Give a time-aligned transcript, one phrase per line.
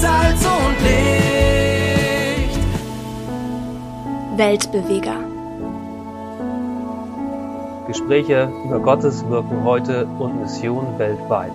[0.00, 2.60] Salz und Licht.
[4.36, 5.20] Weltbeweger.
[7.86, 11.52] Gespräche über Gottes Wirken heute und Mission weltweit.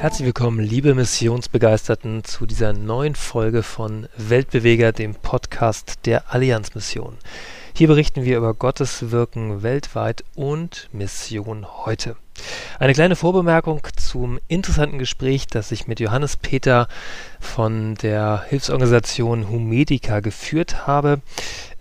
[0.00, 7.18] Herzlich willkommen, liebe Missionsbegeisterten, zu dieser neuen Folge von Weltbeweger, dem Podcast der Allianzmission.
[7.74, 12.16] Hier berichten wir über Gottes Wirken weltweit und Mission heute.
[12.78, 16.88] Eine kleine Vorbemerkung zum interessanten Gespräch, das ich mit Johannes Peter
[17.38, 21.20] von der Hilfsorganisation Humedica geführt habe.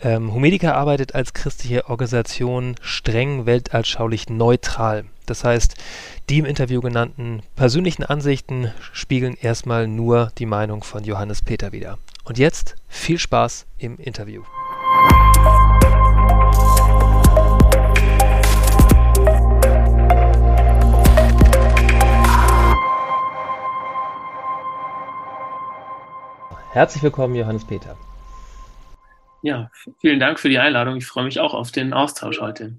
[0.02, 5.06] Ähm, Humedica arbeitet als christliche Organisation streng weltanschaulich neutral.
[5.26, 5.76] Das heißt,
[6.30, 11.98] die im Interview genannten persönlichen Ansichten spiegeln erstmal nur die Meinung von Johannes Peter wider.
[12.24, 14.44] Und jetzt viel Spaß im Interview.
[26.72, 27.98] Herzlich willkommen, Johannes Peter.
[29.42, 30.98] Ja, vielen Dank für die Einladung.
[30.98, 32.78] Ich freue mich auch auf den Austausch heute.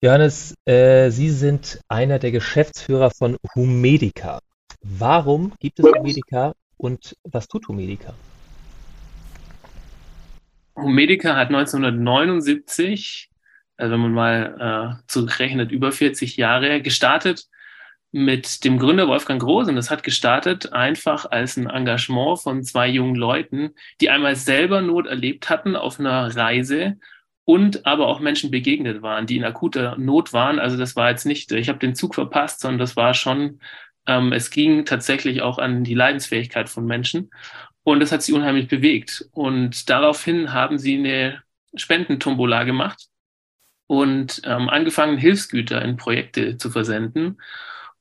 [0.00, 4.40] Johannes, äh, Sie sind einer der Geschäftsführer von Humedica.
[4.82, 8.14] Warum gibt es Humedica und was tut Humedica?
[10.74, 13.30] Humedica hat 1979,
[13.76, 17.48] also wenn man mal äh, zurückrechnet, über 40 Jahre gestartet
[18.10, 22.88] mit dem Gründer Wolfgang Groß und das hat gestartet einfach als ein Engagement von zwei
[22.88, 26.96] jungen Leuten, die einmal selber Not erlebt hatten auf einer Reise
[27.44, 30.58] und aber auch Menschen begegnet waren, die in akuter Not waren.
[30.58, 33.60] Also das war jetzt nicht, ich habe den Zug verpasst, sondern das war schon,
[34.06, 37.30] ähm, es ging tatsächlich auch an die Leidensfähigkeit von Menschen
[37.82, 39.26] und das hat sie unheimlich bewegt.
[39.32, 41.42] Und daraufhin haben sie eine
[41.74, 43.08] Spendentombola gemacht
[43.86, 47.38] und ähm, angefangen, Hilfsgüter in Projekte zu versenden.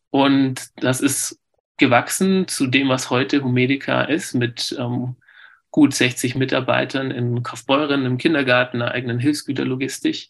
[0.09, 1.39] Und das ist
[1.77, 5.15] gewachsen zu dem, was heute Humedica ist, mit ähm,
[5.71, 10.29] gut 60 Mitarbeitern in Kaufbeuren, im Kindergarten, einer eigenen Hilfsgüterlogistik.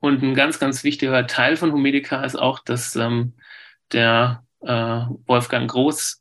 [0.00, 3.34] Und ein ganz, ganz wichtiger Teil von Humedica ist auch, dass ähm,
[3.92, 4.66] der äh,
[5.26, 6.20] Wolfgang Groß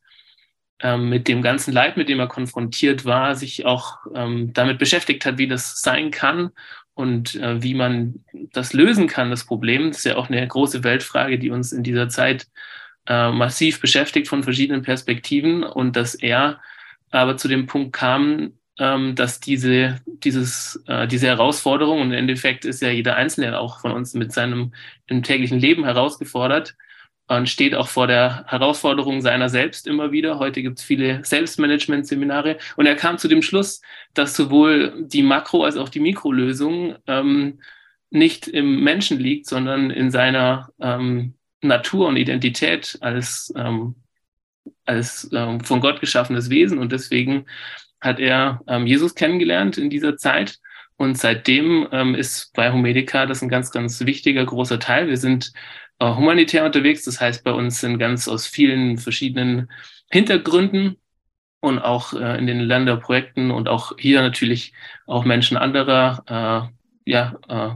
[0.79, 5.25] ähm, mit dem ganzen Leid, mit dem er konfrontiert war, sich auch ähm, damit beschäftigt
[5.25, 6.51] hat, wie das sein kann
[6.93, 8.23] und äh, wie man
[8.53, 9.89] das lösen kann, das Problem.
[9.89, 12.47] Das ist ja auch eine große Weltfrage, die uns in dieser Zeit
[13.07, 16.59] äh, massiv beschäftigt von verschiedenen Perspektiven und dass er
[17.09, 22.65] aber zu dem Punkt kam, ähm, dass diese, dieses, äh, diese Herausforderung, und im Endeffekt
[22.65, 24.73] ist ja jeder Einzelne auch von uns mit seinem
[25.07, 26.75] im täglichen Leben herausgefordert
[27.27, 30.39] und steht auch vor der Herausforderung seiner selbst immer wieder.
[30.39, 33.81] Heute gibt es viele Selbstmanagement-Seminare und er kam zu dem Schluss,
[34.13, 37.59] dass sowohl die Makro- als auch die Mikrolösung ähm,
[38.09, 43.95] nicht im Menschen liegt, sondern in seiner ähm, Natur und Identität als, ähm,
[44.85, 46.77] als ähm, von Gott geschaffenes Wesen.
[46.77, 47.45] Und deswegen
[48.01, 50.59] hat er ähm, Jesus kennengelernt in dieser Zeit.
[50.97, 55.07] Und seitdem ähm, ist bei Humedica das ein ganz, ganz wichtiger, großer Teil.
[55.07, 55.51] Wir sind
[55.99, 57.03] äh, humanitär unterwegs.
[57.03, 59.69] Das heißt, bei uns sind ganz aus vielen verschiedenen
[60.09, 60.97] Hintergründen
[61.59, 64.73] und auch äh, in den Länderprojekten und auch hier natürlich
[65.05, 66.71] auch Menschen anderer,
[67.05, 67.75] äh, ja, äh,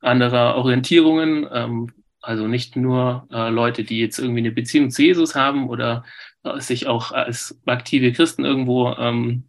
[0.00, 1.92] anderer Orientierungen, ähm,
[2.26, 6.04] also nicht nur äh, Leute, die jetzt irgendwie eine Beziehung zu Jesus haben oder
[6.42, 9.44] äh, sich auch als aktive Christen irgendwo ähm,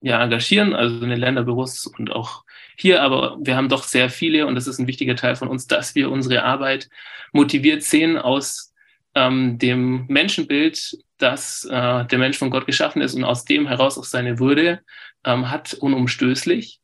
[0.00, 2.44] ja, engagieren, also in den Länderbüros und auch
[2.76, 5.66] hier, aber wir haben doch sehr viele und das ist ein wichtiger Teil von uns,
[5.66, 6.88] dass wir unsere Arbeit
[7.32, 8.72] motiviert sehen aus
[9.14, 13.98] ähm, dem Menschenbild, dass äh, der Mensch von Gott geschaffen ist und aus dem heraus
[13.98, 14.80] auch seine Würde
[15.24, 16.80] ähm, hat, unumstößlich.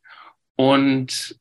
[0.57, 1.39] Und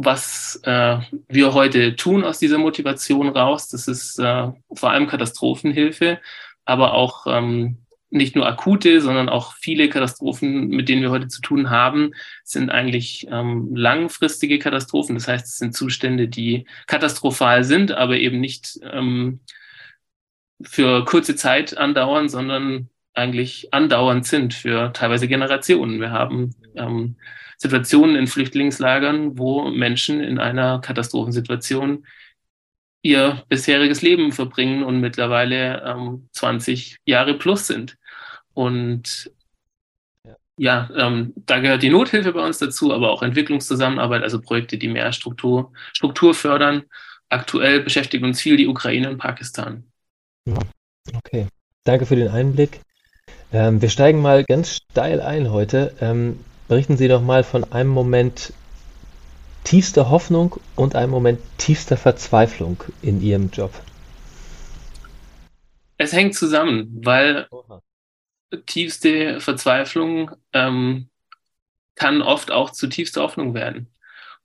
[0.00, 0.98] was äh,
[1.28, 3.68] wir heute tun aus dieser Motivation raus.
[3.68, 6.20] Das ist äh, vor allem Katastrophenhilfe,
[6.64, 7.78] aber auch ähm,
[8.08, 12.12] nicht nur akute, sondern auch viele Katastrophen, mit denen wir heute zu tun haben,
[12.44, 15.16] sind eigentlich ähm, langfristige Katastrophen.
[15.16, 19.40] Das heißt, es sind Zustände, die katastrophal sind, aber eben nicht ähm,
[20.62, 26.00] für kurze Zeit andauern, sondern eigentlich andauernd sind für teilweise Generationen.
[26.00, 27.16] Wir haben ähm,
[27.58, 32.06] Situationen in Flüchtlingslagern, wo Menschen in einer Katastrophensituation
[33.02, 37.96] ihr bisheriges Leben verbringen und mittlerweile ähm, 20 Jahre plus sind.
[38.54, 39.30] Und
[40.56, 44.88] ja, ähm, da gehört die Nothilfe bei uns dazu, aber auch Entwicklungszusammenarbeit, also Projekte, die
[44.88, 46.82] mehr Struktur, Struktur fördern.
[47.28, 49.84] Aktuell beschäftigt uns viel die Ukraine und Pakistan.
[51.14, 51.46] Okay,
[51.84, 52.80] danke für den Einblick.
[53.52, 55.94] Ähm, wir steigen mal ganz steil ein heute.
[56.00, 58.52] Ähm, Berichten Sie doch mal von einem Moment
[59.64, 63.72] tiefster Hoffnung und einem Moment tiefster Verzweiflung in Ihrem Job.
[65.96, 67.48] Es hängt zusammen, weil
[68.66, 71.08] tiefste Verzweiflung ähm,
[71.94, 73.88] kann oft auch zu tiefster Hoffnung werden.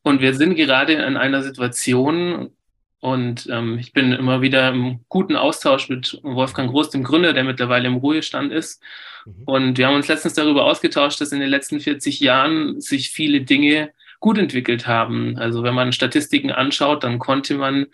[0.01, 2.55] Und wir sind gerade in einer Situation,
[3.03, 7.44] und ähm, ich bin immer wieder im guten Austausch mit Wolfgang Groß, dem Gründer, der
[7.44, 8.81] mittlerweile im Ruhestand ist.
[9.25, 9.44] Mhm.
[9.44, 13.41] Und wir haben uns letztens darüber ausgetauscht, dass in den letzten 40 Jahren sich viele
[13.41, 13.91] Dinge
[14.21, 15.38] gut entwickelt haben.
[15.38, 17.88] Also wenn man Statistiken anschaut, dann konnte man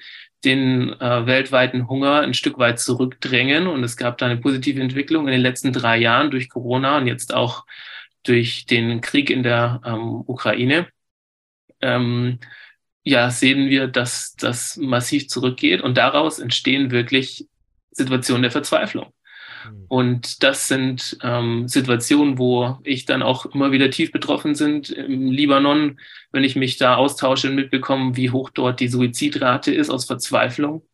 [0.45, 3.65] den äh, weltweiten Hunger ein Stück weit zurückdrängen.
[3.65, 7.07] Und es gab da eine positive Entwicklung in den letzten drei Jahren durch Corona und
[7.07, 7.65] jetzt auch
[8.21, 10.85] durch den Krieg in der ähm, Ukraine.
[11.81, 12.37] Ähm,
[13.03, 17.47] ja, sehen wir, dass das massiv zurückgeht und daraus entstehen wirklich
[17.91, 19.13] Situationen der Verzweiflung.
[19.63, 19.85] Hm.
[19.87, 24.89] Und das sind ähm, Situationen, wo ich dann auch immer wieder tief betroffen sind.
[24.89, 25.99] Im Libanon,
[26.31, 30.85] wenn ich mich da austausche und mitbekomme, wie hoch dort die Suizidrate ist aus Verzweiflung.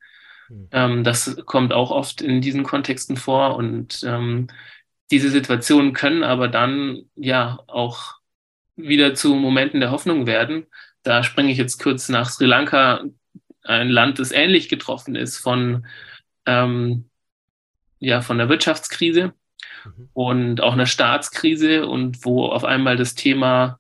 [0.50, 0.68] Mhm.
[0.72, 3.56] Ähm, das kommt auch oft in diesen Kontexten vor.
[3.56, 4.48] Und ähm,
[5.12, 8.16] diese Situationen können aber dann ja auch
[8.76, 10.66] wieder zu Momenten der Hoffnung werden.
[11.06, 13.04] Da springe ich jetzt kurz nach Sri Lanka,
[13.64, 15.86] ein Land, das ähnlich getroffen ist von
[16.46, 17.10] ähm,
[18.00, 19.34] ja von der Wirtschaftskrise
[19.86, 20.10] mhm.
[20.14, 23.80] und auch einer Staatskrise und wo auf einmal das Thema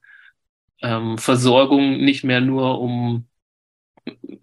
[0.81, 3.27] ähm, Versorgung nicht mehr nur um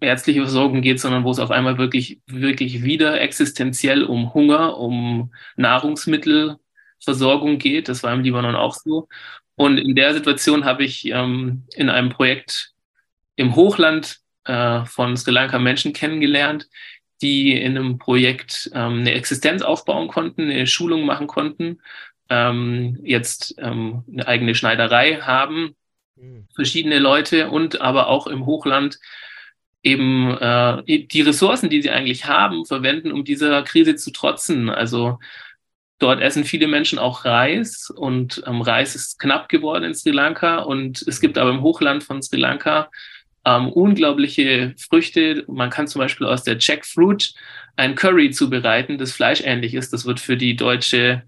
[0.01, 5.33] ärztliche Versorgung geht, sondern wo es auf einmal wirklich, wirklich wieder existenziell um Hunger, um
[5.55, 7.87] Nahrungsmittelversorgung geht.
[7.87, 9.07] Das war im Libanon auch so.
[9.55, 12.72] Und in der Situation habe ich ähm, in einem Projekt
[13.35, 16.67] im Hochland äh, von Sri Lanka Menschen kennengelernt,
[17.21, 21.81] die in einem Projekt ähm, eine Existenz aufbauen konnten, eine Schulung machen konnten,
[22.29, 25.75] ähm, jetzt ähm, eine eigene Schneiderei haben,
[26.15, 26.47] mhm.
[26.53, 28.99] verschiedene Leute und aber auch im Hochland
[29.83, 34.69] eben äh, die Ressourcen, die sie eigentlich haben, verwenden, um dieser Krise zu trotzen.
[34.69, 35.19] Also
[35.99, 40.59] dort essen viele Menschen auch Reis und ähm, Reis ist knapp geworden in Sri Lanka
[40.59, 42.89] und es gibt aber im Hochland von Sri Lanka
[43.45, 45.43] ähm, unglaubliche Früchte.
[45.47, 47.33] Man kann zum Beispiel aus der Jackfruit
[47.75, 49.93] ein Curry zubereiten, das fleischähnlich ist.
[49.93, 51.23] Das wird für die deutsche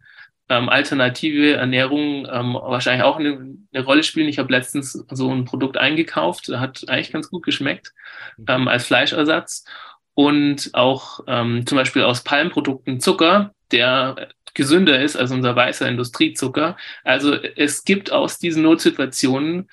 [0.48, 4.30] ähm, alternative Ernährung ähm, wahrscheinlich auch eine, eine, Rolle spielen.
[4.30, 7.94] Ich habe letztens so ein Produkt eingekauft, hat eigentlich ganz gut geschmeckt
[8.38, 8.46] mhm.
[8.48, 9.66] ähm, als Fleischersatz.
[10.14, 16.78] Und auch ähm, zum Beispiel aus Palmprodukten Zucker, der gesünder ist als unser weißer Industriezucker.
[17.04, 19.70] Also es gibt aus diesen Notsituationen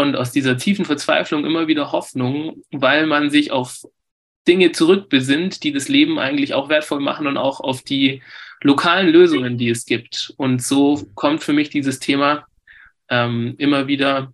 [0.00, 3.84] und aus dieser tiefen Verzweiflung immer wieder Hoffnung, weil man sich auf
[4.46, 8.22] Dinge zurückbesinnt, die das Leben eigentlich auch wertvoll machen und auch auf die
[8.62, 10.34] lokalen Lösungen, die es gibt.
[10.36, 12.46] Und so kommt für mich dieses Thema
[13.08, 14.32] ähm, immer wieder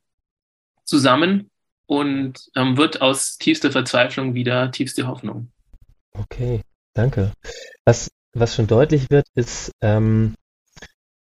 [0.84, 1.50] zusammen
[1.86, 5.50] und ähm, wird aus tiefster Verzweiflung wieder tiefste Hoffnung.
[6.12, 6.62] Okay,
[6.94, 7.32] danke.
[7.84, 10.34] Was, was schon deutlich wird, ist, ähm,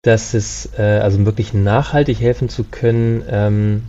[0.02, 3.82] dass es, äh, also wirklich nachhaltig helfen zu können, ähm,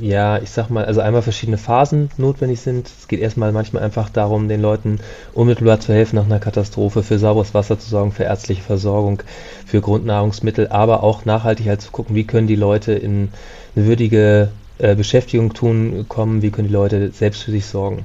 [0.00, 2.88] ja, ich sag mal, also einmal verschiedene Phasen notwendig sind.
[2.88, 4.98] Es geht erstmal manchmal einfach darum, den Leuten
[5.32, 9.22] unmittelbar zu helfen nach einer Katastrophe, für sauberes Wasser zu sorgen, für ärztliche Versorgung,
[9.66, 13.28] für Grundnahrungsmittel, aber auch nachhaltig halt zu gucken, wie können die Leute in
[13.76, 18.04] eine würdige äh, Beschäftigung tun, kommen, wie können die Leute selbst für sich sorgen.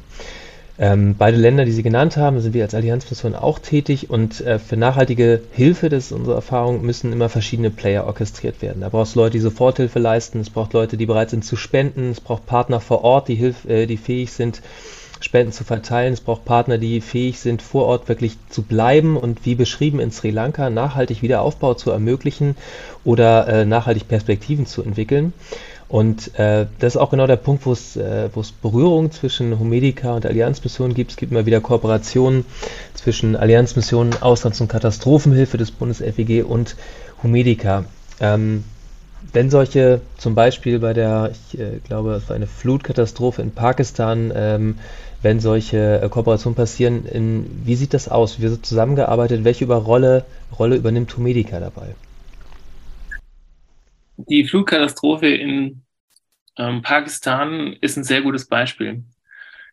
[0.82, 4.60] Ähm, beide Länder, die Sie genannt haben, sind wir als Allianzmission auch tätig und äh,
[4.60, 8.80] für nachhaltige Hilfe, das ist unsere Erfahrung, müssen immer verschiedene Player orchestriert werden.
[8.82, 12.12] Da braucht es Leute, die Soforthilfe leisten, es braucht Leute, die bereit sind zu spenden,
[12.12, 14.62] es braucht Partner vor Ort, die, Hilf äh, die fähig sind,
[15.22, 16.14] Spenden zu verteilen.
[16.14, 20.12] Es braucht Partner, die fähig sind, vor Ort wirklich zu bleiben und wie beschrieben in
[20.12, 22.56] Sri Lanka nachhaltig Wiederaufbau zu ermöglichen
[23.04, 25.34] oder äh, nachhaltig Perspektiven zu entwickeln.
[25.90, 29.60] Und äh, das ist auch genau der Punkt, wo es äh, wo es Berührung zwischen
[29.60, 31.12] Humedica und Allianzmissionen gibt.
[31.12, 32.46] Es gibt immer wieder Kooperationen
[32.94, 36.76] zwischen Allianzmissionen, Auslands- und Katastrophenhilfe des Bundes-FEG und
[37.24, 37.86] Humedica.
[38.20, 38.64] Ähm,
[39.34, 44.32] wenn solche, zum Beispiel bei der, ich äh, glaube, es war eine Flutkatastrophe in Pakistan,
[44.36, 44.76] ähm,
[45.24, 48.38] wenn solche äh, Kooperationen passieren, in, wie sieht das aus?
[48.38, 49.44] Wie wird zusammengearbeitet?
[49.44, 50.24] Welche über Rolle,
[50.58, 51.96] Rolle übernimmt Humedica dabei?
[54.28, 55.84] Die Flugkatastrophe in
[56.58, 59.04] ähm, Pakistan ist ein sehr gutes Beispiel.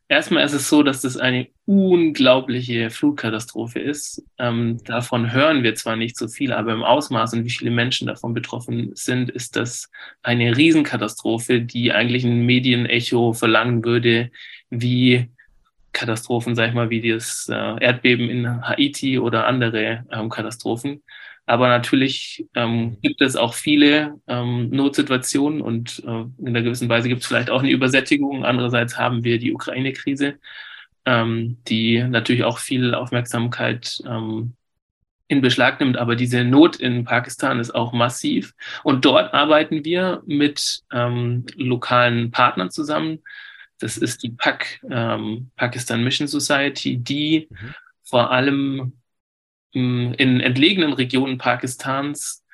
[0.08, 4.22] Erstmal ist es so, dass das eine unglaubliche Flugkatastrophe ist.
[4.38, 8.06] Ähm, davon hören wir zwar nicht so viel, aber im Ausmaß und wie viele Menschen
[8.06, 9.90] davon betroffen sind, ist das
[10.22, 14.30] eine Riesenkatastrophe, die eigentlich ein Medienecho verlangen würde,
[14.70, 15.28] wie
[15.92, 21.02] Katastrophen, sag ich mal, wie das äh, Erdbeben in Haiti oder andere ähm, Katastrophen.
[21.46, 27.08] Aber natürlich ähm, gibt es auch viele ähm, Notsituationen und äh, in einer gewissen Weise
[27.08, 28.44] gibt es vielleicht auch eine Übersättigung.
[28.44, 30.38] Andererseits haben wir die Ukraine-Krise,
[31.04, 34.54] ähm, die natürlich auch viel Aufmerksamkeit ähm,
[35.28, 35.96] in Beschlag nimmt.
[35.96, 38.54] Aber diese Not in Pakistan ist auch massiv.
[38.82, 43.20] Und dort arbeiten wir mit ähm, lokalen Partnern zusammen.
[43.78, 47.74] Das ist die PAK, ähm, Pakistan Mission Society, die mhm.
[48.02, 48.94] vor allem
[49.76, 52.44] in entlegenen Regionen Pakistans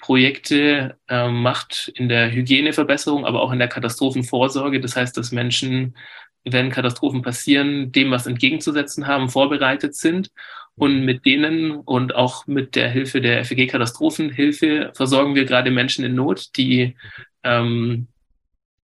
[0.00, 4.80] Projekte äh, macht in der Hygieneverbesserung, aber auch in der Katastrophenvorsorge.
[4.80, 5.96] Das heißt, dass Menschen,
[6.44, 10.30] wenn Katastrophen passieren, dem was entgegenzusetzen haben, vorbereitet sind
[10.76, 16.04] und mit denen und auch mit der Hilfe der FEG Katastrophenhilfe versorgen wir gerade Menschen
[16.04, 16.96] in Not, die
[17.42, 18.08] ähm,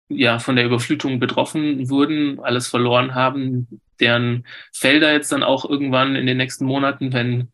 [0.09, 6.17] ja von der Überflutung betroffen wurden, alles verloren haben, deren Felder jetzt dann auch irgendwann
[6.17, 7.49] in den nächsten Monaten, wenn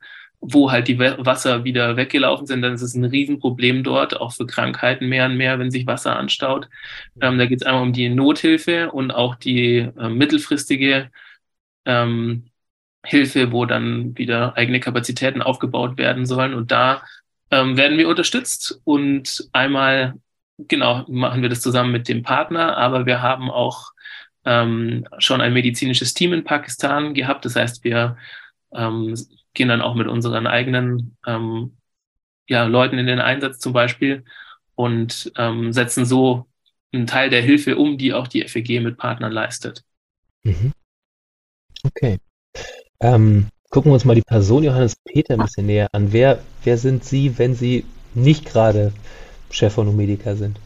[0.45, 4.45] wo halt die Wasser wieder weggelaufen sind, dann ist es ein Riesenproblem dort, auch für
[4.45, 6.69] Krankheiten mehr und mehr, wenn sich Wasser anstaut.
[7.21, 11.11] Ähm, da geht es einmal um die Nothilfe und auch die äh, mittelfristige
[11.87, 12.51] ähm,
[13.05, 16.55] Hilfe, wo dann wieder eigene Kapazitäten aufgebaut werden sollen.
[16.55, 17.03] Und da
[17.53, 20.15] ähm, werden wir unterstützt und einmal,
[20.59, 23.93] genau, machen wir das zusammen mit dem Partner, aber wir haben auch
[24.45, 27.45] ähm, schon ein medizinisches Team in Pakistan gehabt.
[27.45, 28.17] Das heißt, wir
[28.75, 29.15] ähm,
[29.55, 31.77] gehen dann auch mit unseren eigenen ähm,
[32.49, 34.25] ja, Leuten in den Einsatz zum Beispiel
[34.75, 36.47] und ähm, setzen so
[36.93, 39.83] einen Teil der Hilfe um, die auch die FEG mit Partnern leistet.
[40.43, 40.73] Mhm.
[41.85, 42.19] Okay.
[43.01, 46.13] Ähm, gucken wir uns mal die Person Johannes Peter ein bisschen näher an.
[46.13, 48.93] Wer, wer sind Sie, wenn Sie nicht gerade
[49.51, 50.59] Chef von Umedica sind?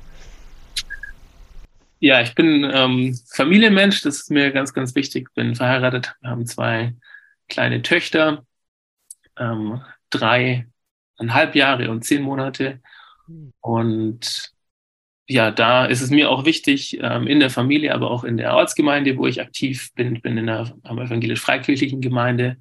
[1.98, 5.32] Ja, ich bin ähm, Familienmensch, das ist mir ganz, ganz wichtig.
[5.34, 6.94] Bin verheiratet, wir haben zwei
[7.48, 8.44] kleine Töchter
[9.38, 12.80] ähm, dreieinhalb Jahre und zehn Monate.
[13.60, 14.52] Und
[15.28, 18.54] ja, da ist es mir auch wichtig, ähm, in der Familie, aber auch in der
[18.54, 22.58] Ortsgemeinde, wo ich aktiv bin, bin in der evangelisch-freikirchlichen Gemeinde,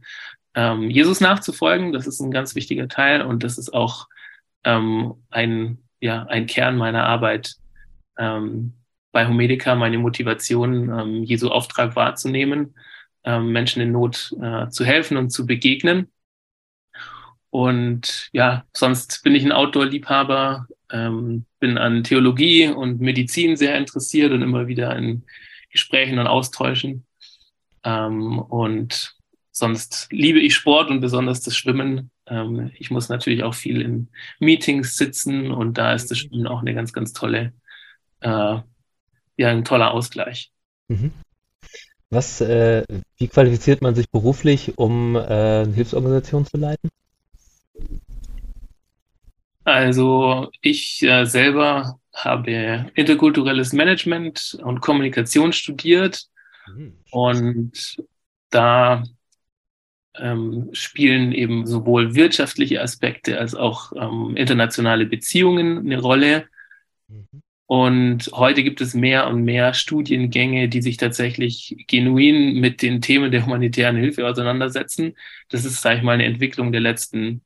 [0.56, 1.94] ähm, Jesus nachzufolgen.
[1.94, 4.08] Das ist ein ganz wichtiger Teil und das ist auch
[4.64, 7.56] ähm, ein, ja, ein Kern meiner Arbeit
[8.18, 8.74] ähm,
[9.12, 12.76] bei Homedica, meine Motivation, ähm, Jesu Auftrag wahrzunehmen,
[13.24, 16.12] ähm, Menschen in Not äh, zu helfen und zu begegnen.
[17.56, 24.34] Und ja, sonst bin ich ein Outdoor-Liebhaber, ähm, bin an Theologie und Medizin sehr interessiert
[24.34, 25.24] und immer wieder in
[25.70, 27.06] Gesprächen und Austauschen.
[27.86, 29.16] Ähm, und
[29.52, 32.12] sonst liebe ich Sport und besonders das Schwimmen.
[32.28, 34.10] Ähm, ich muss natürlich auch viel in
[34.42, 37.54] Meetings sitzen und da ist das Schwimmen auch eine ganz, ganz tolle,
[38.20, 38.66] äh, ja,
[39.38, 40.52] ein toller Ausgleich.
[40.90, 41.14] Mhm.
[42.10, 42.84] Was, äh,
[43.16, 46.90] wie qualifiziert man sich beruflich, um äh, eine Hilfsorganisation zu leiten?
[49.66, 56.28] Also ich äh, selber habe interkulturelles Management und Kommunikation studiert
[56.68, 57.00] mhm.
[57.12, 57.98] und
[58.52, 59.04] da
[60.18, 66.46] ähm, spielen eben sowohl wirtschaftliche Aspekte als auch ähm, internationale Beziehungen eine Rolle.
[67.08, 67.42] Mhm.
[67.66, 73.32] Und heute gibt es mehr und mehr Studiengänge, die sich tatsächlich genuin mit den Themen
[73.32, 75.16] der humanitären Hilfe auseinandersetzen.
[75.50, 77.42] Das ist, sage ich mal, eine Entwicklung der letzten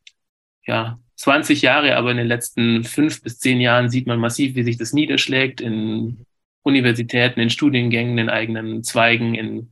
[0.65, 4.63] ja, 20 Jahre, aber in den letzten fünf bis zehn Jahren sieht man massiv, wie
[4.63, 6.25] sich das niederschlägt in
[6.63, 9.69] Universitäten, in Studiengängen, in eigenen Zweigen, in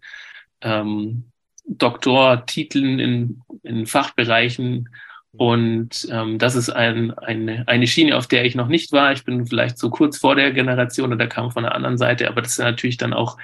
[0.60, 1.32] ähm,
[1.66, 4.90] Doktortiteln, in, in Fachbereichen.
[5.32, 9.14] Und ähm, das ist ein, eine, eine Schiene, auf der ich noch nicht war.
[9.14, 12.42] Ich bin vielleicht so kurz vor der Generation oder kam von der anderen Seite, aber
[12.42, 13.38] das sind natürlich dann auch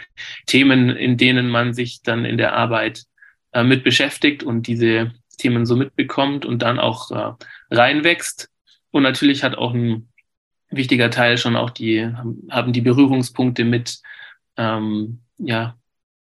[0.46, 3.06] Themen, in denen man sich dann in der Arbeit
[3.54, 7.34] äh, mit beschäftigt und diese Themen so mitbekommt und dann auch äh,
[7.70, 8.50] reinwächst.
[8.92, 10.08] Und natürlich hat auch ein
[10.70, 12.08] wichtiger Teil schon auch die,
[12.50, 14.02] haben die Berührungspunkte mit
[14.58, 15.76] ähm, ja,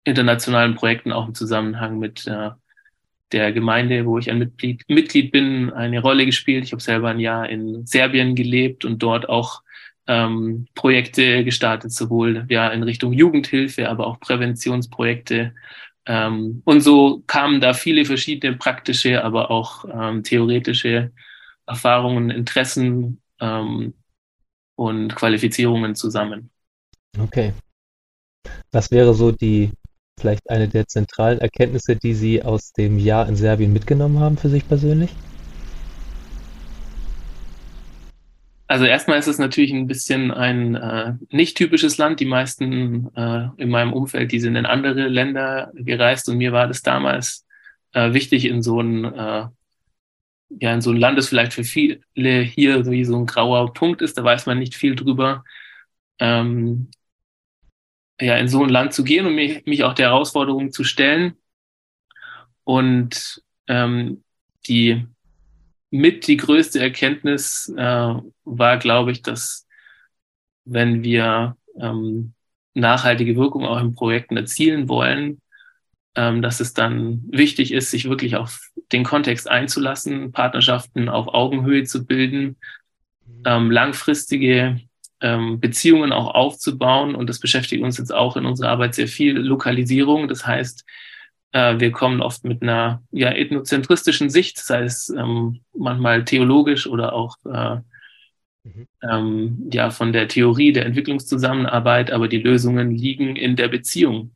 [0.03, 2.51] internationalen Projekten auch im Zusammenhang mit äh,
[3.31, 6.65] der Gemeinde, wo ich ein Mitglied, Mitglied bin, eine Rolle gespielt.
[6.65, 9.61] Ich habe selber ein Jahr in Serbien gelebt und dort auch
[10.07, 15.53] ähm, Projekte gestartet, sowohl ja in Richtung Jugendhilfe, aber auch Präventionsprojekte
[16.09, 21.11] ähm, und so kamen da viele verschiedene praktische, aber auch ähm, theoretische
[21.67, 23.93] Erfahrungen, Interessen ähm,
[24.75, 26.49] und Qualifizierungen zusammen.
[27.19, 27.53] Okay.
[28.71, 29.69] Was wäre so die,
[30.19, 34.49] vielleicht eine der zentralen Erkenntnisse, die Sie aus dem Jahr in Serbien mitgenommen haben für
[34.49, 35.11] sich persönlich?
[38.69, 42.19] Also erstmal ist es natürlich ein bisschen ein äh, nicht typisches Land.
[42.19, 46.67] Die meisten äh, in meinem Umfeld, die sind in andere Länder gereist und mir war
[46.67, 47.47] das damals
[47.93, 49.47] äh, wichtig in so ein äh,
[50.49, 52.01] ja in so ein Land, das vielleicht für viele
[52.43, 54.17] hier so wie so ein grauer Punkt ist.
[54.19, 55.43] Da weiß man nicht viel drüber.
[56.19, 56.91] Ähm,
[58.21, 61.37] ja, in so ein Land zu gehen und mich, mich auch der Herausforderung zu stellen
[62.65, 64.23] und ähm,
[64.67, 65.07] die
[65.91, 69.67] mit die größte Erkenntnis äh, war, glaube ich, dass
[70.65, 72.33] wenn wir ähm,
[72.73, 75.41] nachhaltige Wirkung auch in Projekten erzielen wollen,
[76.15, 78.59] ähm, dass es dann wichtig ist, sich wirklich auf
[78.91, 82.57] den Kontext einzulassen, Partnerschaften auf Augenhöhe zu bilden,
[83.45, 84.79] ähm, langfristige
[85.21, 87.15] ähm, Beziehungen auch aufzubauen.
[87.15, 89.37] Und das beschäftigt uns jetzt auch in unserer Arbeit sehr viel.
[89.37, 90.85] Lokalisierung, das heißt,
[91.51, 97.37] wir kommen oft mit einer ja, ethnozentristischen Sicht, sei es ähm, manchmal theologisch oder auch
[97.45, 97.77] äh,
[98.63, 98.87] mhm.
[99.01, 104.35] ähm, ja, von der Theorie der Entwicklungszusammenarbeit, aber die Lösungen liegen in der Beziehung.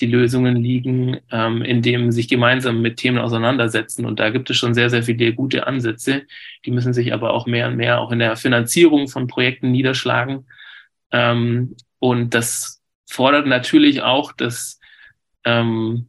[0.00, 4.04] Die Lösungen liegen, ähm, in dem sich gemeinsam mit Themen auseinandersetzen.
[4.04, 6.22] Und da gibt es schon sehr, sehr viele gute Ansätze.
[6.64, 10.46] Die müssen sich aber auch mehr und mehr auch in der Finanzierung von Projekten niederschlagen.
[11.12, 14.80] Ähm, und das fordert natürlich auch, dass
[15.44, 16.08] ähm,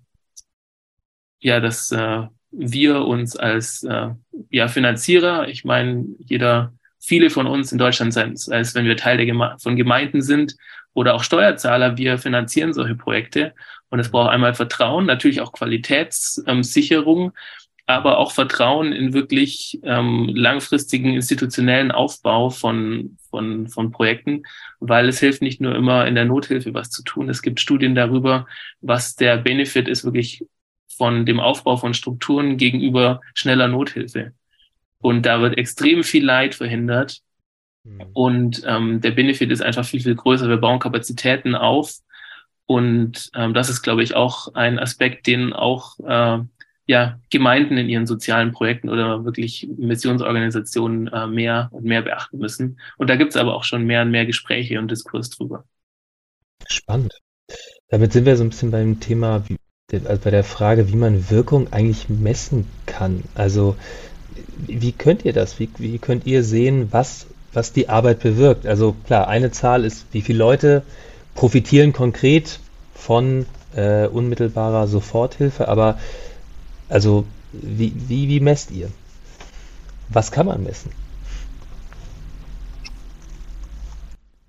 [1.45, 4.09] ja, dass äh, wir uns als äh,
[4.49, 9.17] ja, Finanzierer, ich meine, jeder, viele von uns in Deutschland sind, als wenn wir Teil
[9.17, 10.55] der Geme von Gemeinden sind
[10.95, 13.53] oder auch Steuerzahler, wir finanzieren solche Projekte.
[13.89, 17.31] Und es braucht einmal Vertrauen, natürlich auch Qualitätssicherung,
[17.85, 24.41] aber auch Vertrauen in wirklich ähm, langfristigen institutionellen Aufbau von, von, von Projekten,
[24.79, 27.29] weil es hilft nicht nur immer in der Nothilfe was zu tun.
[27.29, 28.47] Es gibt Studien darüber,
[28.81, 30.43] was der Benefit ist, wirklich
[30.97, 34.33] von dem Aufbau von Strukturen gegenüber schneller Nothilfe.
[34.99, 37.21] Und da wird extrem viel Leid verhindert.
[37.83, 38.01] Mhm.
[38.13, 40.49] Und ähm, der Benefit ist einfach viel, viel größer.
[40.49, 41.99] Wir bauen Kapazitäten auf.
[42.65, 46.39] Und ähm, das ist, glaube ich, auch ein Aspekt, den auch äh,
[46.87, 52.79] ja, Gemeinden in ihren sozialen Projekten oder wirklich Missionsorganisationen äh, mehr und mehr beachten müssen.
[52.97, 55.65] Und da gibt es aber auch schon mehr und mehr Gespräche und Diskurs drüber.
[56.67, 57.13] Spannend.
[57.89, 59.57] Damit sind wir so ein bisschen beim Thema, wie,
[59.92, 63.24] bei der Frage, wie man Wirkung eigentlich messen kann.
[63.36, 63.75] Also
[64.58, 65.60] wie könnt ihr das?
[65.60, 68.65] Wie, wie könnt ihr sehen, was, was die Arbeit bewirkt?
[68.65, 70.84] Also klar, eine Zahl ist, wie viele Leute
[71.36, 72.60] profitieren konkret
[72.95, 73.45] von
[73.76, 76.00] äh, unmittelbarer Soforthilfe, aber
[76.89, 78.89] also wie, wie, wie messt ihr?
[80.10, 80.91] Was kann man messen?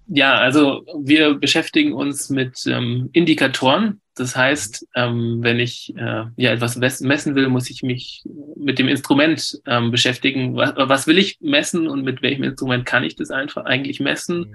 [0.09, 4.01] Ja, also wir beschäftigen uns mit ähm, Indikatoren.
[4.16, 8.24] Das heißt, ähm, wenn ich äh, ja etwas messen will, muss ich mich
[8.57, 10.57] mit dem Instrument ähm, beschäftigen.
[10.57, 14.38] Was, was, will ich messen und mit welchem Instrument kann ich das einfach eigentlich messen?
[14.38, 14.55] Mhm.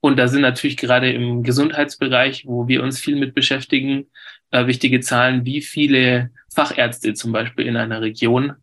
[0.00, 4.06] Und da sind natürlich gerade im Gesundheitsbereich, wo wir uns viel mit beschäftigen,
[4.50, 8.54] äh, wichtige Zahlen, wie viele Fachärzte zum Beispiel in einer Region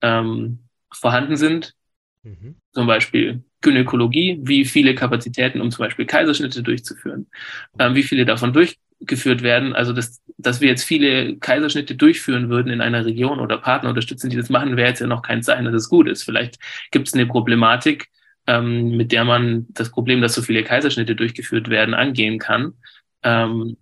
[0.00, 0.60] ähm,
[0.92, 1.74] vorhanden sind.
[2.22, 2.54] Mhm.
[2.72, 7.26] Zum Beispiel Gynäkologie, wie viele Kapazitäten, um zum Beispiel Kaiserschnitte durchzuführen,
[7.80, 8.52] ähm, wie viele davon
[9.00, 9.74] durchgeführt werden.
[9.74, 14.30] Also, dass, dass wir jetzt viele Kaiserschnitte durchführen würden in einer Region oder Partner unterstützen,
[14.30, 16.24] die das machen, wäre jetzt ja noch kein Zeichen, dass es gut ist.
[16.24, 16.58] Vielleicht
[16.90, 18.08] gibt es eine Problematik,
[18.46, 22.74] ähm, mit der man das Problem, dass so viele Kaiserschnitte durchgeführt werden, angehen kann.
[23.22, 23.76] Ähm,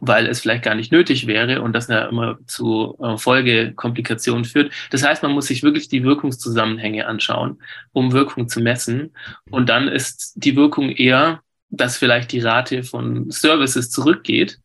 [0.00, 4.72] weil es vielleicht gar nicht nötig wäre und das ja immer zu äh, Folgekomplikationen führt.
[4.90, 9.14] Das heißt, man muss sich wirklich die Wirkungszusammenhänge anschauen, um Wirkung zu messen.
[9.50, 14.58] Und dann ist die Wirkung eher, dass vielleicht die Rate von Services zurückgeht,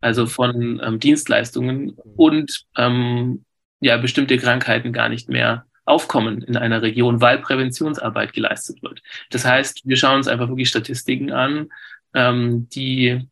[0.00, 3.44] also von ähm, Dienstleistungen und ähm,
[3.80, 9.02] ja bestimmte Krankheiten gar nicht mehr aufkommen in einer Region, weil Präventionsarbeit geleistet wird.
[9.30, 11.68] Das heißt, wir schauen uns einfach wirklich Statistiken an,
[12.14, 13.28] ähm, die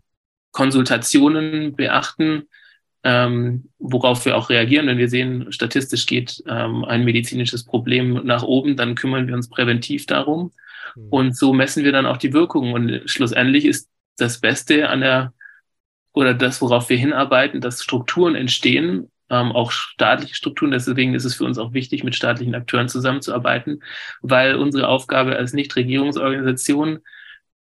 [0.51, 2.45] Konsultationen beachten,
[3.05, 4.87] ähm, worauf wir auch reagieren.
[4.87, 9.49] Wenn wir sehen, statistisch geht ähm, ein medizinisches Problem nach oben, dann kümmern wir uns
[9.49, 10.53] präventiv darum.
[10.97, 11.09] Mhm.
[11.11, 12.73] Und so messen wir dann auch die Wirkung.
[12.73, 15.33] Und schlussendlich ist das Beste an der,
[16.13, 20.71] oder das, worauf wir hinarbeiten, dass Strukturen entstehen, ähm, auch staatliche Strukturen.
[20.71, 23.83] Deswegen ist es für uns auch wichtig, mit staatlichen Akteuren zusammenzuarbeiten,
[24.21, 27.01] weil unsere Aufgabe als Nichtregierungsorganisation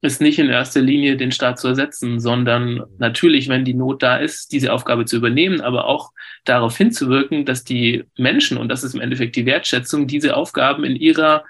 [0.00, 4.16] ist nicht in erster Linie den Staat zu ersetzen, sondern natürlich, wenn die Not da
[4.16, 6.12] ist, diese Aufgabe zu übernehmen, aber auch
[6.44, 10.94] darauf hinzuwirken, dass die Menschen, und das ist im Endeffekt die Wertschätzung, diese Aufgaben in
[10.94, 11.44] ihrer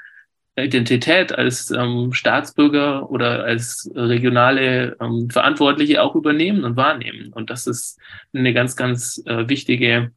[0.65, 7.33] Identität als ähm, Staatsbürger oder als regionale ähm, Verantwortliche auch übernehmen und wahrnehmen.
[7.33, 7.99] Und das ist
[8.33, 10.13] eine ganz, ganz äh, wichtige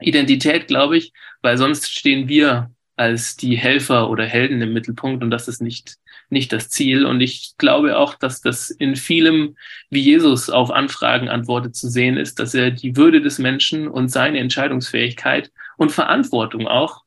[0.00, 5.30] Identität, glaube ich, weil sonst stehen wir als die Helfer oder Helden im Mittelpunkt und
[5.30, 5.96] das ist nicht
[6.32, 7.04] nicht das Ziel.
[7.06, 9.56] Und ich glaube auch, dass das in vielem,
[9.90, 14.08] wie Jesus auf Anfragen antwortet, zu sehen ist, dass er die Würde des Menschen und
[14.08, 17.02] seine Entscheidungsfähigkeit und Verantwortung auch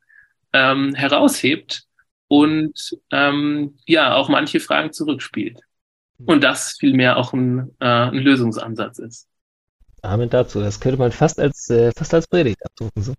[0.54, 1.85] ähm, heraushebt
[2.28, 5.60] und ähm, ja, auch manche Fragen zurückspielt.
[6.26, 9.28] Und das vielmehr auch ein, äh, ein Lösungsansatz ist.
[10.02, 10.62] Amen dazu.
[10.62, 13.04] Das könnte man fast als, äh, fast als Predigt abdrucken.
[13.04, 13.14] So.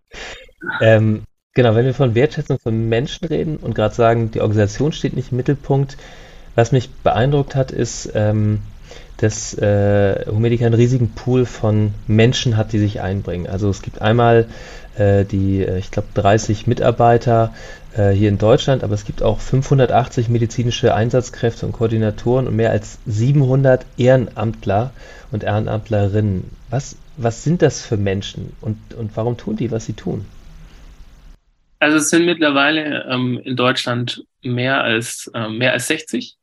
[0.80, 5.16] ähm, genau, wenn wir von Wertschätzung von Menschen reden und gerade sagen, die Organisation steht
[5.16, 5.96] nicht im Mittelpunkt,
[6.54, 8.62] was mich beeindruckt hat, ist, ähm,
[9.16, 13.46] dass äh, Humedica einen riesigen Pool von Menschen hat, die sich einbringen.
[13.46, 14.46] Also es gibt einmal
[14.96, 17.54] äh, die, äh, ich glaube, 30 Mitarbeiter
[17.96, 22.70] äh, hier in Deutschland, aber es gibt auch 580 medizinische Einsatzkräfte und Koordinatoren und mehr
[22.70, 24.92] als 700 Ehrenamtler
[25.30, 26.50] und Ehrenamtlerinnen.
[26.70, 30.26] Was, was sind das für Menschen und, und warum tun die, was sie tun?
[31.80, 36.36] Also es sind mittlerweile ähm, in Deutschland mehr als, ähm, mehr als 60.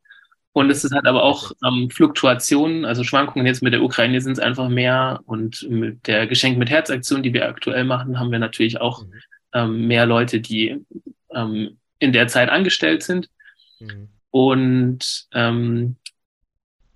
[0.53, 4.33] Und es ist halt aber auch ähm, Fluktuationen, also Schwankungen jetzt mit der Ukraine sind
[4.33, 8.39] es einfach mehr und mit der Geschenk mit Herzaktion, die wir aktuell machen, haben wir
[8.39, 9.13] natürlich auch mhm.
[9.53, 10.83] ähm, mehr Leute, die
[11.33, 13.29] ähm, in der Zeit angestellt sind.
[13.79, 14.09] Mhm.
[14.29, 15.95] Und ähm,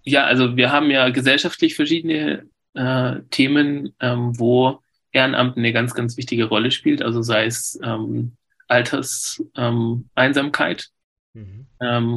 [0.03, 4.81] ja, also wir haben ja gesellschaftlich verschiedene äh, Themen, ähm, wo
[5.13, 7.01] Ehrenamt eine ganz, ganz wichtige Rolle spielt.
[7.01, 8.35] Also sei es ähm,
[8.67, 10.89] Alterseinsamkeit
[11.33, 11.67] mhm.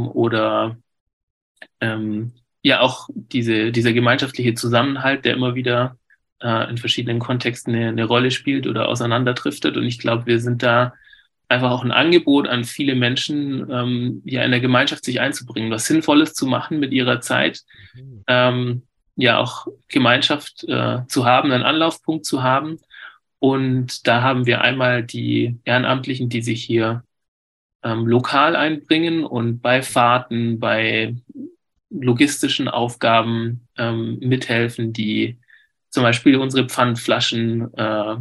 [0.09, 0.77] oder
[1.81, 5.97] ähm, ja auch diese, dieser gemeinschaftliche Zusammenhalt, der immer wieder
[6.41, 9.77] äh, in verschiedenen Kontexten eine, eine Rolle spielt oder auseinanderdriftet.
[9.77, 10.93] Und ich glaube, wir sind da
[11.49, 15.87] einfach auch ein Angebot an viele Menschen, ähm, ja in der Gemeinschaft sich einzubringen, was
[15.87, 17.63] Sinnvolles zu machen mit ihrer Zeit,
[17.95, 18.25] mhm.
[18.27, 18.83] ähm,
[19.17, 22.79] ja auch Gemeinschaft äh, zu haben, einen Anlaufpunkt zu haben.
[23.41, 27.03] Und da haben wir einmal die Ehrenamtlichen, die sich hier
[27.83, 31.15] ähm, lokal einbringen und bei Fahrten, bei
[31.91, 35.39] logistischen Aufgaben ähm, mithelfen, die
[35.91, 38.17] zum Beispiel unsere Pfandflaschen äh,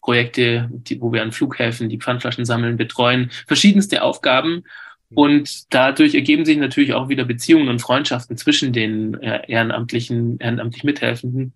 [0.00, 4.64] Projekte, die, wo wir an Flughäfen die Pfandflaschen sammeln, betreuen, verschiedenste Aufgaben.
[5.12, 10.84] Und dadurch ergeben sich natürlich auch wieder Beziehungen und Freundschaften zwischen den äh, ehrenamtlichen, ehrenamtlich
[10.84, 11.52] Mithelfenden.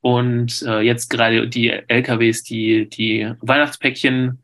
[0.00, 4.38] Und äh, jetzt gerade die LKWs, die die Weihnachtspäckchen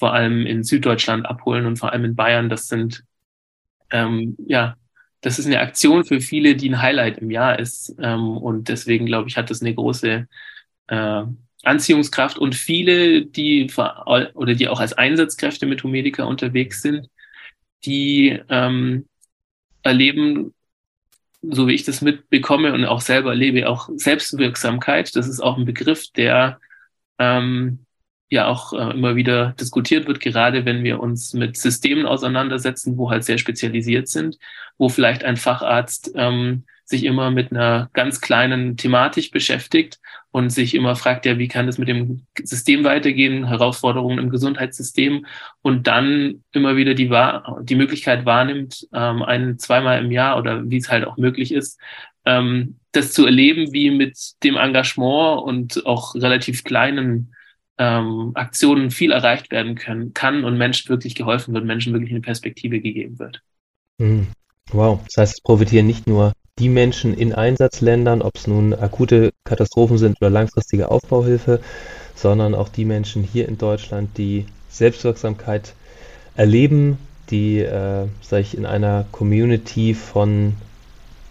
[0.00, 3.04] vor allem in Süddeutschland abholen und vor allem in Bayern, das sind
[3.92, 4.76] ähm, ja
[5.20, 7.94] das ist eine Aktion für viele, die ein Highlight im Jahr ist.
[8.00, 10.26] Ähm, und deswegen, glaube ich, hat das eine große
[10.88, 11.22] äh,
[11.62, 12.38] Anziehungskraft.
[12.38, 13.70] Und viele, die
[14.34, 17.08] oder die auch als Einsatzkräfte mit Humedica unterwegs sind,
[17.84, 19.08] die ähm,
[19.82, 20.54] erleben,
[21.42, 25.14] so wie ich das mitbekomme und auch selber erlebe, auch Selbstwirksamkeit.
[25.16, 26.60] Das ist auch ein Begriff, der
[27.18, 27.86] ähm,
[28.30, 33.10] ja auch äh, immer wieder diskutiert wird, gerade wenn wir uns mit Systemen auseinandersetzen, wo
[33.10, 34.38] halt sehr spezialisiert sind,
[34.78, 40.00] wo vielleicht ein Facharzt ähm, sich immer mit einer ganz kleinen Thematik beschäftigt
[40.32, 45.26] und sich immer fragt, ja, wie kann es mit dem System weitergehen, Herausforderungen im Gesundheitssystem
[45.62, 47.10] und dann immer wieder die,
[47.62, 51.80] die Möglichkeit wahrnimmt, ähm, ein, zweimal im Jahr oder wie es halt auch möglich ist,
[52.24, 57.34] ähm, das zu erleben, wie mit dem Engagement und auch relativ kleinen
[57.80, 62.20] ähm, Aktionen viel erreicht werden können, kann und Menschen wirklich geholfen wird, Menschen wirklich eine
[62.20, 63.40] Perspektive gegeben wird.
[63.98, 64.28] Mhm.
[64.70, 69.32] Wow, das heißt, es profitieren nicht nur die Menschen in Einsatzländern, ob es nun akute
[69.44, 71.60] Katastrophen sind oder langfristige Aufbauhilfe,
[72.14, 75.72] sondern auch die Menschen hier in Deutschland, die Selbstwirksamkeit
[76.36, 76.98] erleben,
[77.30, 80.52] die äh, sich in einer Community von,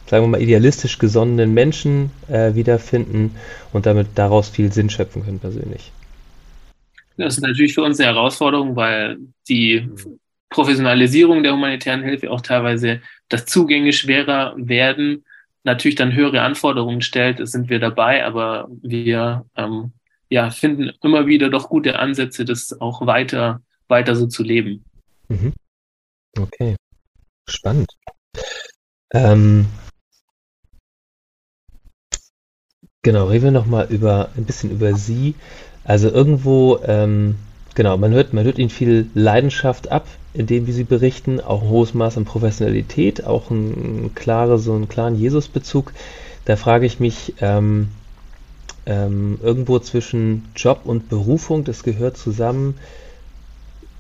[0.07, 3.35] sagen wir mal, idealistisch gesonnenen Menschen äh, wiederfinden
[3.71, 5.91] und damit daraus viel Sinn schöpfen können persönlich.
[7.19, 9.17] Das ist natürlich für uns eine Herausforderung, weil
[9.49, 9.89] die
[10.49, 15.25] Professionalisierung der humanitären Hilfe auch teilweise, dass Zugänge schwerer werden,
[15.63, 19.91] natürlich dann höhere Anforderungen stellt, sind wir dabei, aber wir ähm,
[20.29, 24.85] ja, finden immer wieder doch gute Ansätze, das auch weiter, weiter so zu leben.
[25.27, 25.53] Mhm.
[26.37, 26.75] Okay,
[27.47, 27.91] spannend.
[29.11, 29.65] Ähm,
[33.01, 35.35] genau, reden wir nochmal über ein bisschen über Sie.
[35.83, 37.35] Also irgendwo, ähm,
[37.75, 41.63] genau, man hört, man hört ihnen viel Leidenschaft ab, in dem, wie sie berichten, auch
[41.63, 45.93] ein hohes Maß an Professionalität, auch ein klare, so einen klaren Jesusbezug.
[46.45, 47.89] Da frage ich mich, ähm,
[48.85, 52.77] ähm, irgendwo zwischen Job und Berufung, das gehört zusammen.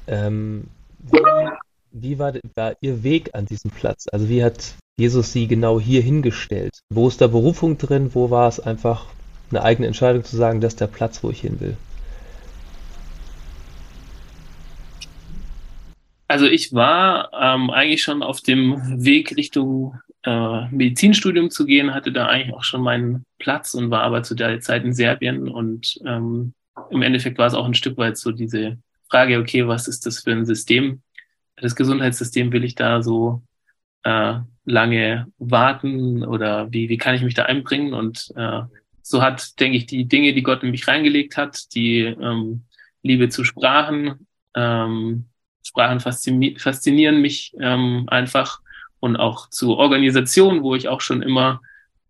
[0.07, 0.65] Ähm,
[1.91, 4.07] wie, war, war, Ihr Weg an diesem Platz?
[4.11, 6.79] Also wie hat Jesus Sie genau hier hingestellt?
[6.89, 8.11] Wo ist da Berufung drin?
[8.13, 9.05] Wo war es einfach
[9.51, 11.77] eine eigene Entscheidung zu sagen, das ist der Platz, wo ich hin will.
[16.27, 22.11] Also ich war ähm, eigentlich schon auf dem Weg Richtung äh, Medizinstudium zu gehen, hatte
[22.11, 25.99] da eigentlich auch schon meinen Platz und war aber zu der Zeit in Serbien und
[26.05, 26.53] ähm,
[26.91, 28.77] im Endeffekt war es auch ein Stück weit so diese
[29.09, 31.01] Frage, okay, was ist das für ein System?
[31.55, 33.41] Das Gesundheitssystem will ich da so
[34.03, 34.35] äh,
[34.65, 37.93] lange warten oder wie, wie kann ich mich da einbringen?
[37.93, 38.61] Und äh,
[39.09, 42.65] so hat, denke ich, die Dinge, die Gott in mich reingelegt hat, die ähm,
[43.01, 45.25] Liebe zu Sprachen Ähm,
[45.63, 48.61] Sprachen faszinieren mich ähm, einfach
[48.99, 51.59] und auch zu Organisationen, wo ich auch schon immer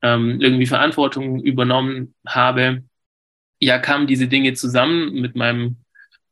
[0.01, 2.83] ähm, irgendwie Verantwortung übernommen habe.
[3.61, 5.77] Ja, kamen diese Dinge zusammen mit meinem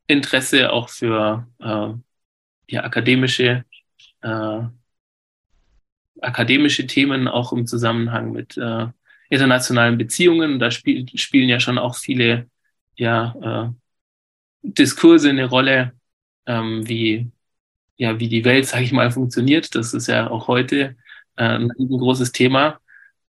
[0.06, 1.92] Interesse auch für äh,
[2.74, 3.64] ja, akademische
[4.20, 4.60] äh,
[6.20, 8.86] akademische Themen auch im Zusammenhang mit äh,
[9.28, 10.58] internationalen Beziehungen.
[10.58, 12.48] Da spiel, spielen ja schon auch viele
[12.96, 13.72] ja, äh,
[14.62, 15.92] Diskurse eine Rolle,
[16.46, 17.30] ähm, wie,
[17.96, 19.74] ja, wie die Welt, sage ich mal, funktioniert.
[19.74, 20.96] Das ist ja auch heute
[21.36, 22.80] äh, ein großes Thema.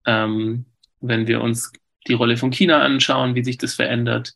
[0.06, 0.66] Ähm,
[1.02, 1.72] wenn wir uns
[2.08, 4.34] die Rolle von China anschauen, wie sich das verändert,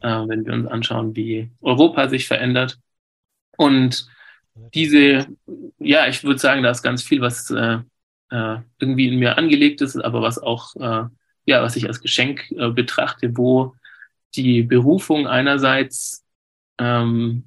[0.00, 2.78] äh, wenn wir uns anschauen, wie Europa sich verändert.
[3.56, 4.06] Und
[4.74, 5.26] diese,
[5.78, 7.78] ja, ich würde sagen, da ist ganz viel, was äh,
[8.30, 11.04] äh, irgendwie in mir angelegt ist, aber was auch, äh,
[11.46, 13.74] ja, was ich als Geschenk äh, betrachte, wo
[14.34, 16.24] die Berufung einerseits
[16.78, 17.44] ähm,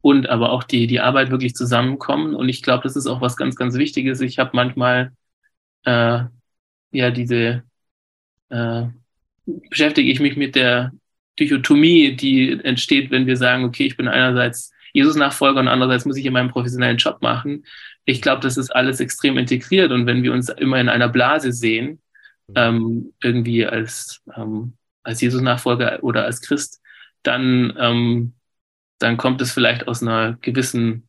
[0.00, 2.34] und aber auch die, die Arbeit wirklich zusammenkommen.
[2.34, 4.20] Und ich glaube, das ist auch was ganz, ganz Wichtiges.
[4.20, 5.12] Ich habe manchmal
[5.84, 6.24] äh,
[6.92, 7.62] ja diese
[8.50, 8.86] äh,
[9.46, 10.92] beschäftige ich mich mit der
[11.38, 16.26] Dichotomie, die entsteht, wenn wir sagen, okay, ich bin einerseits Jesus-Nachfolger und andererseits muss ich
[16.26, 17.64] in meinem professionellen Job machen.
[18.04, 21.52] Ich glaube, das ist alles extrem integriert und wenn wir uns immer in einer Blase
[21.52, 22.00] sehen,
[22.48, 22.54] mhm.
[22.56, 26.80] ähm, irgendwie als, ähm, als Jesus-Nachfolger oder als Christ,
[27.22, 28.34] dann, ähm,
[28.98, 31.08] dann kommt es vielleicht aus einer gewissen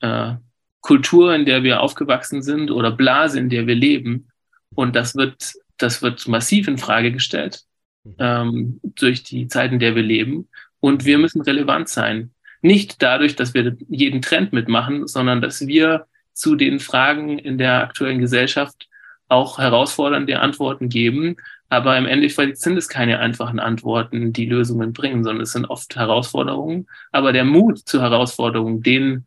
[0.00, 0.34] äh,
[0.80, 4.28] Kultur, in der wir aufgewachsen sind oder Blase, in der wir leben.
[4.74, 7.62] Und das wird, das wird massiv in Frage gestellt
[8.04, 8.14] mhm.
[8.18, 10.48] ähm, durch die Zeit, in der wir leben.
[10.80, 12.32] Und wir müssen relevant sein.
[12.60, 17.82] Nicht dadurch, dass wir jeden Trend mitmachen, sondern dass wir zu den Fragen in der
[17.82, 18.88] aktuellen Gesellschaft
[19.28, 21.36] auch herausfordernde Antworten geben.
[21.70, 25.96] Aber im Endeffekt sind es keine einfachen Antworten, die Lösungen bringen, sondern es sind oft
[25.96, 26.86] Herausforderungen.
[27.10, 29.26] Aber der Mut zur Herausforderung, den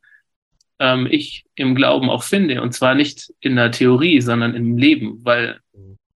[0.79, 5.19] ähm, ich im Glauben auch finde, und zwar nicht in der Theorie, sondern im Leben,
[5.23, 5.59] weil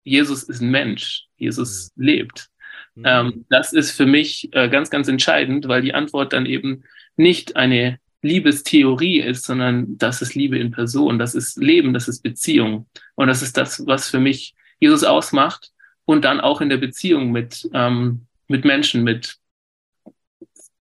[0.04, 2.04] Jesus ist ein Mensch, Jesus mhm.
[2.04, 2.48] lebt.
[2.94, 3.04] Mhm.
[3.06, 6.84] Ähm, das ist für mich äh, ganz, ganz entscheidend, weil die Antwort dann eben
[7.16, 12.22] nicht eine Liebestheorie ist, sondern das ist Liebe in Person, das ist Leben, das ist
[12.22, 12.86] Beziehung.
[13.14, 15.70] Und das ist das, was für mich Jesus ausmacht
[16.04, 19.36] und dann auch in der Beziehung mit, ähm, mit Menschen, mit,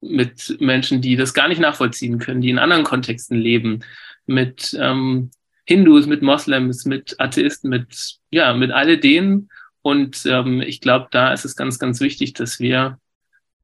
[0.00, 3.80] mit Menschen, die das gar nicht nachvollziehen können, die in anderen Kontexten leben,
[4.26, 5.30] mit ähm,
[5.64, 9.50] Hindus, mit Moslems, mit Atheisten, mit, ja, mit alle denen.
[9.82, 12.98] Und ähm, ich glaube, da ist es ganz, ganz wichtig, dass wir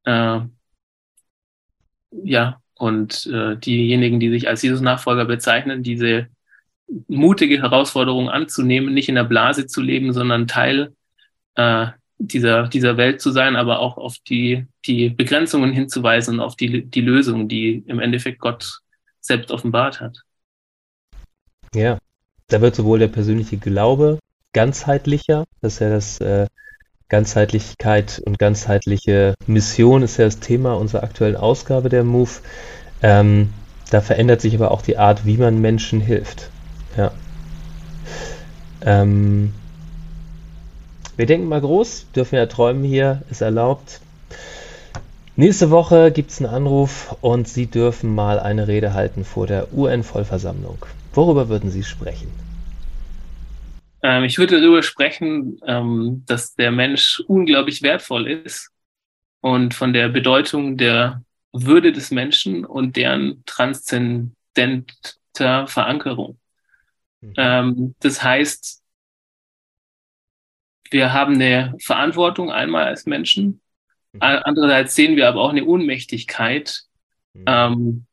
[0.05, 0.41] äh,
[2.23, 6.27] ja, und äh, diejenigen, die sich als Jesus-Nachfolger bezeichnen, diese
[7.07, 10.93] mutige Herausforderung anzunehmen, nicht in der Blase zu leben, sondern Teil
[11.55, 16.55] äh, dieser, dieser Welt zu sein, aber auch auf die, die Begrenzungen hinzuweisen und auf
[16.55, 18.79] die, die Lösung, die im Endeffekt Gott
[19.19, 20.21] selbst offenbart hat.
[21.73, 21.97] Ja,
[22.47, 24.19] da wird sowohl der persönliche Glaube
[24.53, 26.47] ganzheitlicher, das ist ja das äh,
[27.09, 32.31] Ganzheitlichkeit und ganzheitliche Mission ist ja das Thema unserer aktuellen Ausgabe der Move.
[33.01, 33.53] Ähm,
[33.91, 36.49] da verändert sich aber auch die Art, wie man Menschen hilft.
[36.97, 37.11] Ja.
[38.81, 39.53] Ähm,
[41.15, 44.01] wir denken mal groß, dürfen ja träumen hier, ist erlaubt.
[45.35, 49.73] Nächste Woche gibt es einen Anruf und Sie dürfen mal eine Rede halten vor der
[49.73, 50.77] UN-Vollversammlung.
[51.13, 52.29] Worüber würden Sie sprechen?
[54.05, 58.69] Ähm, ich würde darüber sprechen, ähm, dass der Mensch unglaublich wertvoll ist
[59.41, 64.35] und von der Bedeutung der Würde des Menschen und deren transzendenter
[65.65, 66.37] Verankerung.
[67.21, 67.33] Mhm.
[67.35, 68.83] Ähm, das heißt,
[70.91, 73.59] wir haben eine Verantwortung einmal als Menschen.
[74.13, 74.21] Mhm.
[74.21, 76.83] Andererseits sehen wir aber auch eine Ohnmächtigkeit,
[77.33, 77.43] mhm.
[77.47, 78.05] ähm,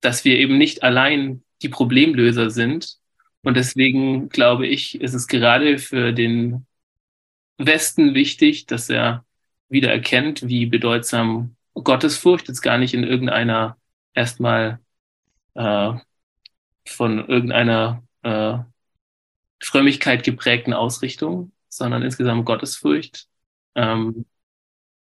[0.00, 2.96] dass wir eben nicht allein die Problemlöser sind,
[3.44, 6.66] und deswegen glaube ich, ist es gerade für den
[7.58, 9.24] Westen wichtig, dass er
[9.68, 13.76] wieder erkennt, wie bedeutsam Gottesfurcht jetzt gar nicht in irgendeiner
[14.14, 14.80] erstmal
[15.54, 15.92] äh,
[16.86, 18.58] von irgendeiner äh,
[19.60, 23.26] Frömmigkeit geprägten Ausrichtung, sondern insgesamt Gottesfurcht
[23.74, 24.26] ähm,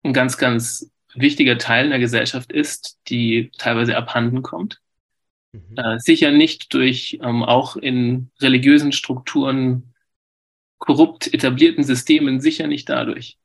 [0.04, 4.82] ein ganz, ganz wichtiger Teil in der Gesellschaft ist, die teilweise abhanden kommt.
[5.52, 5.78] Mhm.
[5.78, 9.94] Äh, sicher nicht durch ähm, auch in religiösen Strukturen
[10.78, 13.38] korrupt etablierten Systemen, sicher nicht dadurch,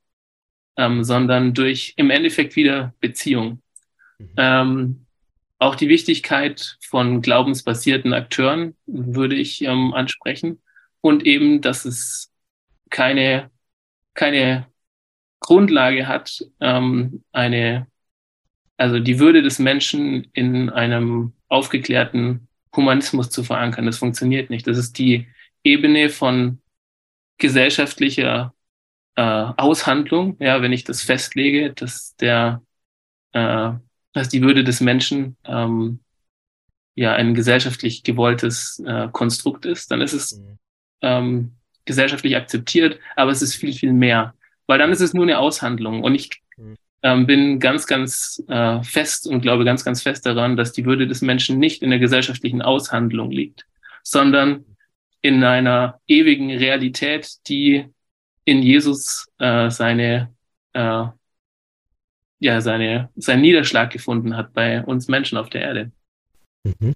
[0.76, 3.62] ähm, sondern durch im Endeffekt wieder Beziehung.
[4.18, 4.30] Mhm.
[4.36, 5.06] Ähm,
[5.58, 10.60] auch die Wichtigkeit von glaubensbasierten Akteuren würde ich ähm, ansprechen
[11.00, 12.32] und eben, dass es
[12.90, 13.50] keine,
[14.14, 14.66] keine
[15.40, 17.86] Grundlage hat, ähm, eine
[18.82, 23.86] also die Würde des Menschen in einem aufgeklärten Humanismus zu verankern.
[23.86, 24.66] Das funktioniert nicht.
[24.66, 25.28] Das ist die
[25.62, 26.60] Ebene von
[27.38, 28.54] gesellschaftlicher
[29.16, 32.62] äh, Aushandlung, ja, wenn ich das festlege, dass der,
[33.32, 33.72] äh,
[34.12, 36.00] dass die Würde des Menschen ähm,
[36.94, 40.58] ja ein gesellschaftlich gewolltes äh, Konstrukt ist, dann ist es mhm.
[41.02, 41.52] ähm,
[41.84, 44.34] gesellschaftlich akzeptiert, aber es ist viel, viel mehr.
[44.66, 46.02] Weil dann ist es nur eine Aushandlung.
[46.02, 46.76] Und ich mhm.
[47.02, 51.06] Ähm, bin ganz, ganz äh, fest und glaube ganz, ganz fest daran, dass die Würde
[51.06, 53.66] des Menschen nicht in der gesellschaftlichen Aushandlung liegt,
[54.02, 54.64] sondern
[55.20, 57.86] in einer ewigen Realität, die
[58.44, 60.32] in Jesus äh, seine,
[60.72, 61.04] äh,
[62.40, 65.92] ja, seine, seinen Niederschlag gefunden hat bei uns Menschen auf der Erde.
[66.64, 66.94] Mhm.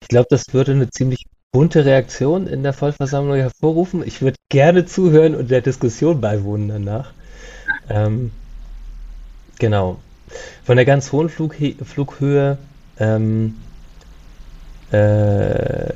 [0.00, 4.02] Ich glaube, das würde eine ziemlich bunte Reaktion in der Vollversammlung hervorrufen.
[4.06, 7.12] Ich würde gerne zuhören und der Diskussion beiwohnen danach.
[7.88, 8.30] Ähm,
[9.58, 9.98] genau.
[10.64, 12.58] Von der ganz hohen Flughe Flughöhe
[12.98, 13.56] ähm,
[14.90, 15.92] äh,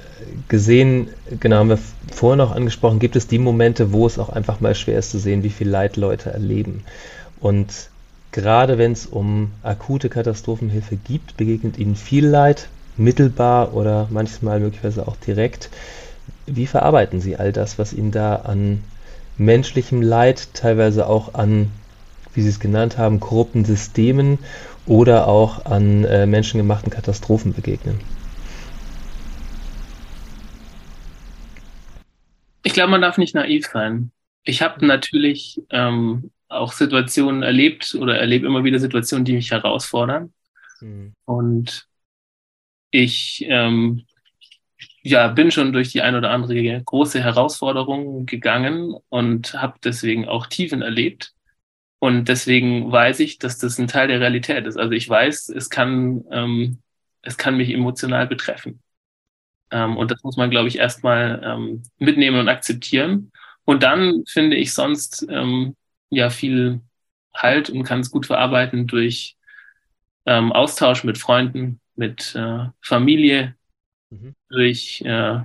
[0.49, 1.09] gesehen,
[1.41, 1.79] genau, haben wir
[2.13, 5.19] vorher noch angesprochen, gibt es die Momente, wo es auch einfach mal schwer ist zu
[5.19, 6.85] sehen, wie viel Leid Leute erleben.
[7.41, 7.91] Und
[8.33, 15.07] gerade wenn es um akute Katastrophenhilfe gibt, begegnet ihnen viel Leid, mittelbar oder manchmal möglicherweise
[15.07, 15.69] auch direkt.
[16.47, 18.83] Wie verarbeiten Sie all das, was Ihnen da an
[19.39, 21.71] menschlichem Leid, teilweise auch an,
[22.35, 24.39] wie Sie es genannt haben, korrupten Systemen
[24.87, 28.01] oder auch an äh, menschengemachten Katastrophen begegnen?
[32.63, 34.11] Ich glaube, man darf nicht naiv sein.
[34.43, 40.33] Ich habe natürlich ähm, auch Situationen erlebt oder erlebe immer wieder Situationen, die mich herausfordern.
[40.81, 41.15] Mhm.
[41.25, 41.87] Und
[42.91, 44.05] ich ähm,
[45.07, 50.47] ja, bin schon durch die ein oder andere große Herausforderung gegangen und habe deswegen auch
[50.49, 51.33] Tiefen erlebt.
[52.01, 54.77] Und deswegen weiß ich, dass das ein Teil der Realität ist.
[54.77, 56.79] Also ich weiß, es kann, ähm,
[57.23, 58.83] es kann mich emotional betreffen.
[59.71, 63.31] Ähm, und das muss man, glaube ich, erstmal ähm, mitnehmen und akzeptieren.
[63.65, 65.77] Und dann finde ich sonst ähm,
[66.11, 66.81] ja viel
[67.35, 69.37] Halt und kann es gut verarbeiten durch
[70.27, 73.56] ähm, Austausch mit Freunden, mit äh, Familie,
[74.11, 74.35] mhm.
[74.49, 75.41] durch äh,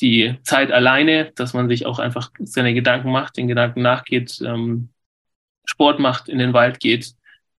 [0.00, 4.90] die Zeit alleine, dass man sich auch einfach seine Gedanken macht, den Gedanken nachgeht, ähm,
[5.64, 7.14] Sport macht, in den Wald geht,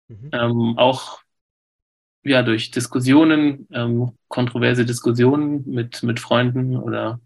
[0.08, 0.30] mhm.
[0.32, 1.20] ähm, auch
[2.24, 7.20] ja durch Diskussionen, ähm, kontroverse Diskussionen mit mit Freunden oder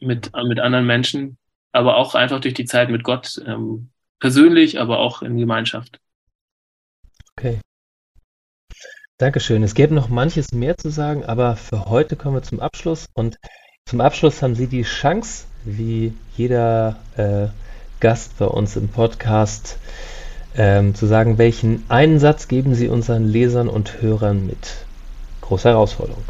[0.00, 1.38] mit mit anderen Menschen,
[1.72, 5.98] aber auch einfach durch die Zeit mit Gott ähm, persönlich, aber auch in Gemeinschaft.
[7.36, 7.58] Okay.
[9.22, 9.62] Dankeschön.
[9.62, 13.06] Es gäbe noch manches mehr zu sagen, aber für heute kommen wir zum Abschluss.
[13.14, 13.38] Und
[13.86, 17.46] zum Abschluss haben Sie die Chance, wie jeder äh,
[18.00, 19.78] Gast bei uns im Podcast,
[20.56, 24.86] ähm, zu sagen, welchen einen Satz geben Sie unseren Lesern und Hörern mit?
[25.42, 26.24] Große Herausforderung.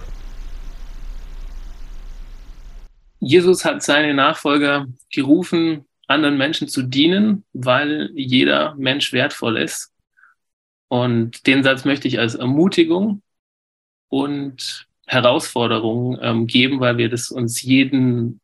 [3.21, 9.92] Jesus hat seine Nachfolger gerufen, anderen Menschen zu dienen, weil jeder Mensch wertvoll ist
[10.93, 13.23] und den Satz möchte ich als Ermutigung
[14.09, 18.43] und Herausforderung ähm, geben, weil wir das uns jeden,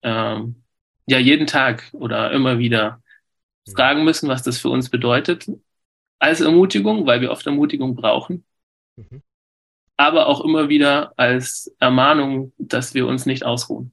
[0.00, 0.62] ähm,
[1.04, 3.02] ja, jeden Tag oder immer wieder
[3.66, 3.72] mhm.
[3.72, 5.50] fragen müssen, was das für uns bedeutet.
[6.18, 8.46] Als Ermutigung, weil wir oft Ermutigung brauchen.
[8.96, 9.20] Mhm.
[9.98, 13.92] Aber auch immer wieder als Ermahnung, dass wir uns nicht ausruhen.